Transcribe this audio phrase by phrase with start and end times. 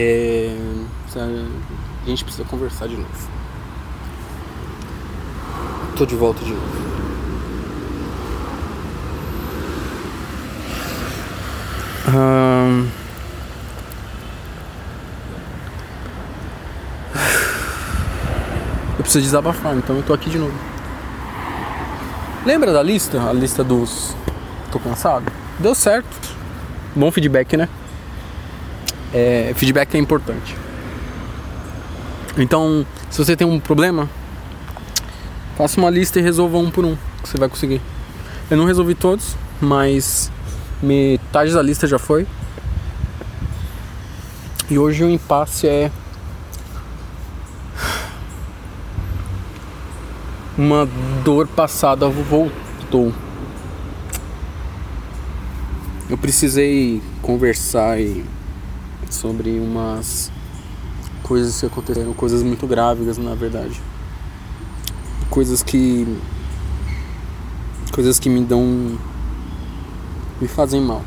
[0.00, 0.56] É,
[1.16, 3.08] a gente precisa conversar de novo.
[5.96, 6.88] Tô de volta de novo.
[18.96, 20.54] Eu preciso desabafar, então eu tô aqui de novo.
[22.46, 23.20] Lembra da lista?
[23.28, 24.14] A lista dos.
[24.70, 25.32] Tô cansado?
[25.58, 26.08] Deu certo.
[26.94, 27.68] Bom feedback, né?
[29.12, 30.56] É, feedback é importante.
[32.36, 34.08] Então, se você tem um problema,
[35.56, 37.80] faça uma lista e resolva um por um, que você vai conseguir.
[38.50, 40.30] Eu não resolvi todos, mas
[40.82, 42.26] metade da lista já foi.
[44.70, 45.90] E hoje o impasse é
[50.56, 50.88] uma
[51.24, 53.12] dor passada voltou.
[56.10, 58.24] Eu precisei conversar e
[59.10, 60.30] sobre umas
[61.22, 63.80] coisas que aconteceram, coisas muito grávidas na verdade.
[65.30, 66.06] Coisas que
[67.92, 68.98] coisas que me dão
[70.40, 71.02] me fazem mal.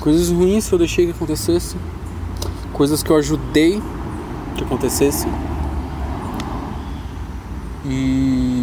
[0.00, 1.76] Coisas ruins que eu deixei que acontecesse,
[2.72, 3.82] coisas que eu ajudei
[4.56, 5.26] que acontecesse.
[7.84, 8.55] E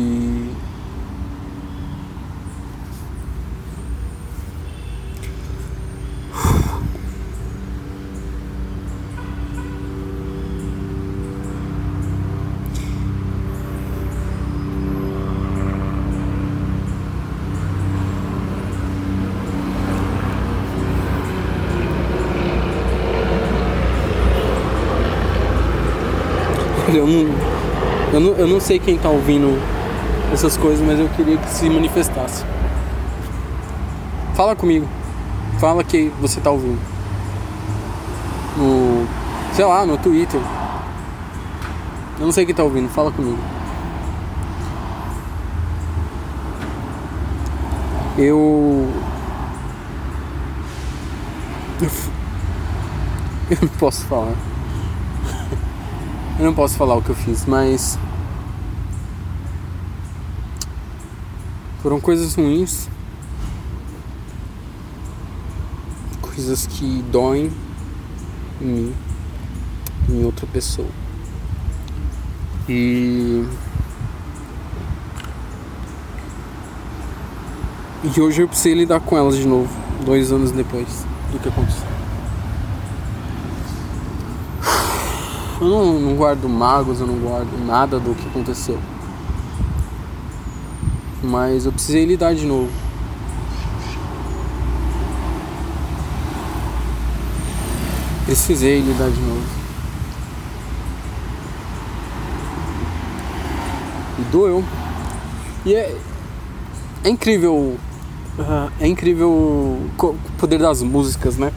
[26.93, 27.25] Eu não,
[28.13, 29.59] eu não, eu não sei quem tá ouvindo
[30.31, 32.45] essas coisas, mas eu queria que se manifestasse.
[34.35, 34.87] Fala comigo.
[35.59, 36.79] Fala que você tá ouvindo.
[38.57, 39.07] No.
[39.53, 40.39] Sei lá, no Twitter.
[42.19, 43.39] Eu não sei quem tá ouvindo, fala comigo.
[48.17, 48.87] Eu.
[53.49, 54.52] Eu não posso falar.
[56.39, 57.97] Eu não posso falar o que eu fiz, mas.
[61.81, 62.89] Foram coisas ruins.
[66.21, 67.51] Coisas que doem
[68.59, 68.95] em mim,
[70.09, 70.87] em outra pessoa.
[72.67, 73.45] E.
[78.03, 79.69] E hoje eu precisei lidar com elas de novo,
[80.03, 81.62] dois anos depois do que aconteceu.
[85.61, 88.79] Eu não, não guardo magos, eu não guardo nada do que aconteceu.
[91.21, 92.69] Mas eu precisei lidar de novo.
[98.25, 99.43] Precisei lidar de novo.
[104.19, 104.63] E doeu.
[105.65, 105.95] E é,
[107.03, 107.77] é incrível.
[108.37, 109.89] Uh, é incrível o
[110.37, 111.53] poder das músicas, né?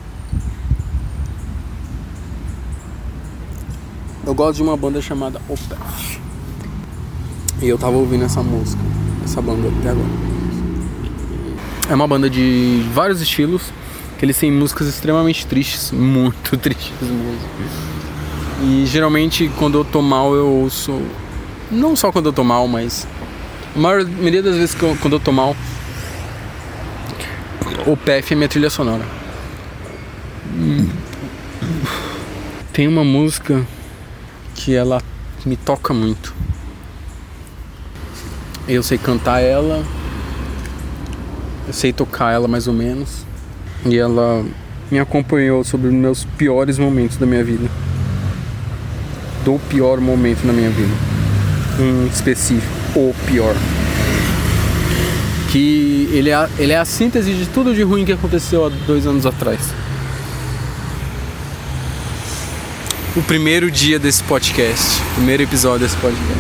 [4.27, 6.21] Eu gosto de uma banda chamada Opeth.
[7.63, 8.83] E eu tava ouvindo essa música,
[9.25, 10.09] essa banda até agora.
[11.89, 13.73] É uma banda de vários estilos,
[14.19, 17.39] que eles têm músicas extremamente tristes, muito tristes mesmo.
[18.65, 21.01] E geralmente quando eu tô mal eu ouço.
[21.71, 23.07] Não só quando eu tô mal, mas.
[23.77, 25.55] A maioria das vezes quando eu tô mal.
[27.87, 29.05] O PF é minha trilha sonora.
[32.73, 33.65] Tem uma música
[34.57, 35.01] que ela
[35.45, 36.35] me toca muito.
[38.67, 39.85] Eu sei cantar ela,
[41.69, 43.25] eu sei tocar ela mais ou menos,
[43.85, 44.45] e ela
[44.91, 47.69] me acompanhou sobre os meus piores momentos da minha vida.
[49.45, 50.93] Do pior momento na minha vida,
[51.79, 52.67] em específico,
[52.97, 53.55] o pior.
[55.53, 59.07] Que ele é, ele é a síntese de tudo de ruim que aconteceu há dois
[59.07, 59.61] anos atrás.
[63.17, 66.35] O primeiro dia desse podcast, primeiro episódio desse podcast.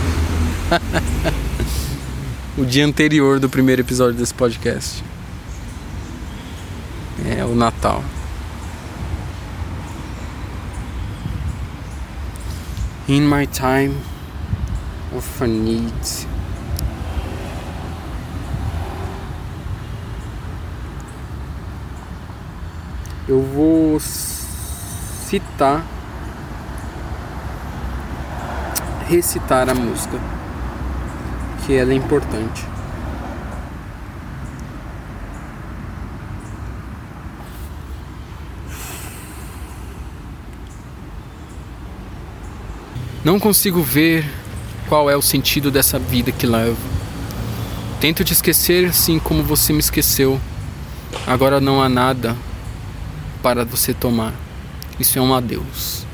[2.59, 5.03] o dia anterior do primeiro episódio desse podcast.
[7.25, 8.05] É o Natal.
[13.09, 13.97] In my time
[15.17, 16.29] of need.
[23.27, 25.96] Eu vou citar
[29.09, 30.19] recitar a música,
[31.65, 32.65] que ela é importante.
[43.25, 44.25] Não consigo ver
[44.89, 46.77] qual é o sentido dessa vida que levo.
[48.01, 50.41] Tento te esquecer assim como você me esqueceu.
[51.27, 52.37] Agora não há nada
[53.43, 54.33] para você tomar.
[55.01, 56.06] Isso é um adeus.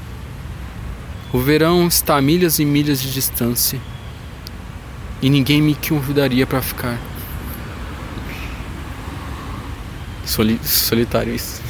[1.32, 3.80] O verão está a milhas e milhas de distância
[5.22, 6.98] e ninguém me convidaria para ficar.
[10.26, 11.62] Soli solitário isso.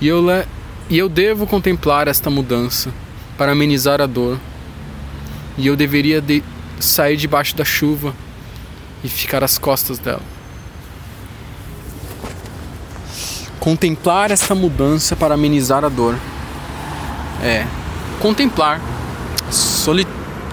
[0.00, 0.46] E eu, le
[0.88, 2.92] e eu devo contemplar esta mudança
[3.38, 4.40] para amenizar a dor.
[5.56, 6.42] E eu deveria de
[6.80, 8.14] sair debaixo da chuva
[9.04, 10.22] e ficar às costas dela.
[13.60, 16.18] Contemplar esta mudança para amenizar a dor.
[17.42, 17.66] É,
[18.20, 18.80] contemplar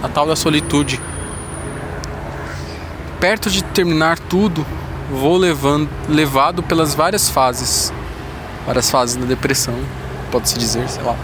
[0.02, 1.00] a tal da solitude.
[3.20, 4.66] Perto de terminar tudo,
[5.12, 7.92] vou levando, levado pelas várias fases,
[8.66, 9.76] várias fases da depressão,
[10.32, 11.16] pode-se dizer, sei lá.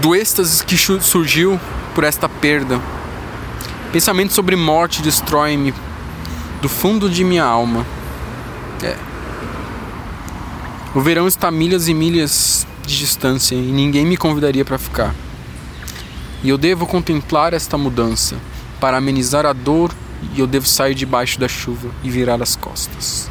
[0.00, 1.60] Do êxtase que surgiu
[1.94, 2.80] por esta perda.
[3.92, 5.74] Pensamento sobre morte destrói-me
[6.62, 7.86] do fundo de minha alma.
[8.82, 8.96] É.
[10.94, 15.14] O verão está milhas e milhas de distância e ninguém me convidaria para ficar.
[16.42, 18.36] E eu devo contemplar esta mudança
[18.80, 19.92] para amenizar a dor
[20.34, 23.30] e eu devo sair debaixo da chuva e virar as costas.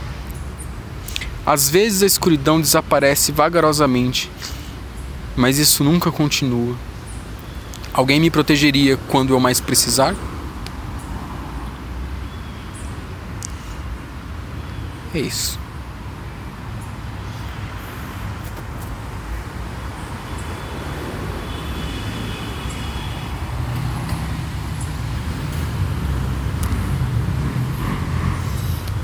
[1.46, 4.32] Às vezes a escuridão desaparece vagarosamente,
[5.36, 6.76] mas isso nunca continua.
[7.94, 10.16] Alguém me protegeria quando eu mais precisar?
[15.14, 15.61] É isso.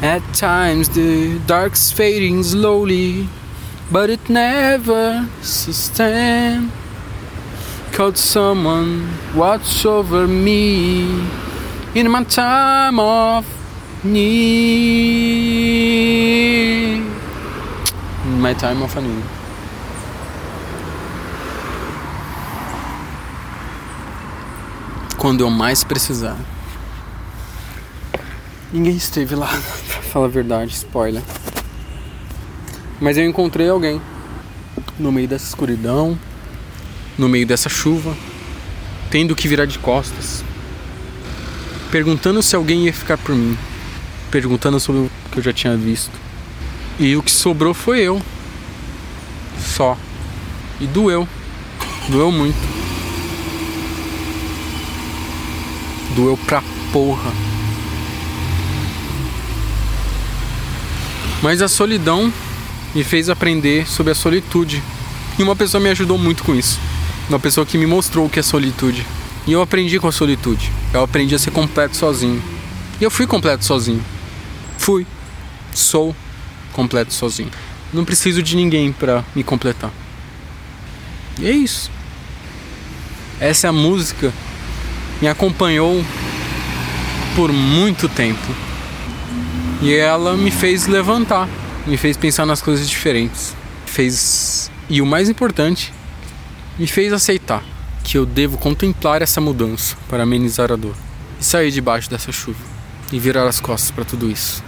[0.08, 3.28] At times the dark's fading slowly,
[3.92, 6.72] but it never sustains.
[7.92, 11.28] Could someone watch over me
[11.94, 13.46] in my time of
[14.06, 14.24] need?
[18.24, 19.26] In my time of need.
[25.18, 26.38] Quando eu mais precisar.
[28.72, 29.50] Ninguém esteve lá,
[30.08, 31.22] pra falar a verdade, spoiler.
[33.00, 34.02] Mas eu encontrei alguém
[34.98, 36.18] no meio dessa escuridão,
[37.18, 38.16] no meio dessa chuva,
[39.12, 40.44] tendo que virar de costas,
[41.92, 43.58] perguntando se alguém ia ficar por mim,
[44.32, 46.14] perguntando sobre o que eu já tinha visto.
[47.00, 48.20] E o que sobrou foi eu.
[49.60, 49.96] Só.
[50.80, 51.28] E doeu.
[52.10, 52.58] Doeu muito.
[56.16, 57.47] Doeu pra porra.
[61.42, 62.32] Mas a solidão
[62.96, 64.82] me fez aprender sobre a solitude.
[65.38, 66.80] E uma pessoa me ajudou muito com isso.
[67.30, 69.06] Uma pessoa que me mostrou o que é solitude.
[69.46, 70.72] E eu aprendi com a solitude.
[70.94, 72.42] Eu aprendi a ser completo sozinho.
[73.00, 74.04] E eu fui completo sozinho.
[74.78, 75.06] Fui.
[75.74, 76.16] Sou
[76.74, 77.52] completo sozinho.
[77.94, 79.92] Não preciso de ninguém para me completar.
[81.40, 81.92] E é isso.
[83.40, 84.34] Essa é música
[85.22, 86.04] me acompanhou
[87.36, 88.67] por muito tempo.
[89.82, 91.48] E ela me fez levantar,
[91.86, 93.56] me fez pensar nas coisas diferentes.
[93.86, 95.94] Fez e o mais importante,
[96.80, 97.64] me fez aceitar
[98.04, 100.96] que eu devo contemplar essa mudança para amenizar a dor
[101.40, 102.64] e sair debaixo dessa chuva
[103.12, 104.64] e virar as costas para tudo isso.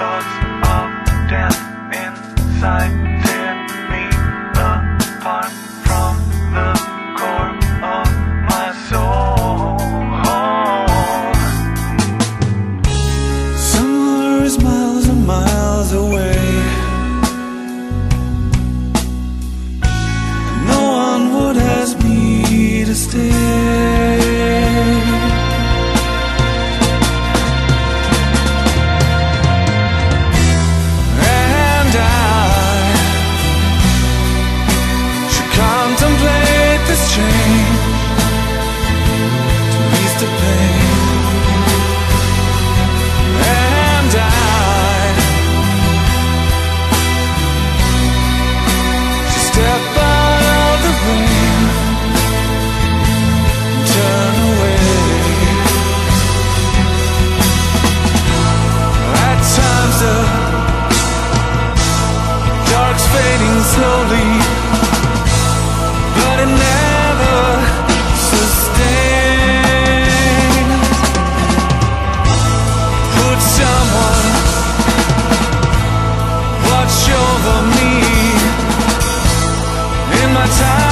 [0.00, 0.24] Thoughts
[0.64, 1.58] of death
[1.92, 3.19] inside
[80.60, 80.89] deixar.